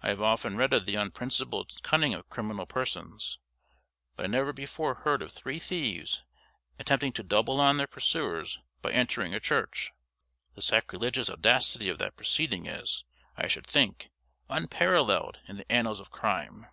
I 0.00 0.10
have 0.10 0.22
often 0.22 0.56
read 0.56 0.72
of 0.72 0.86
the 0.86 0.94
unprincipled 0.94 1.82
cunning 1.82 2.14
of 2.14 2.28
criminal 2.28 2.64
persons, 2.64 3.40
but 4.14 4.22
I 4.24 4.28
never 4.28 4.52
before 4.52 4.94
heard 4.94 5.20
of 5.20 5.32
three 5.32 5.58
thieves 5.58 6.22
attempting 6.78 7.10
to 7.14 7.24
double 7.24 7.60
on 7.60 7.76
their 7.76 7.88
pursuers 7.88 8.60
by 8.82 8.92
entering 8.92 9.34
a 9.34 9.40
church! 9.40 9.90
The 10.54 10.62
sacrilegious 10.62 11.28
audacity 11.28 11.88
of 11.88 11.98
that 11.98 12.14
proceeding 12.16 12.66
is, 12.66 13.02
I 13.36 13.48
should 13.48 13.66
think, 13.66 14.10
unparalleled 14.48 15.40
in 15.48 15.56
the 15.56 15.72
annals 15.72 15.98
of 15.98 16.12
crime. 16.12 16.68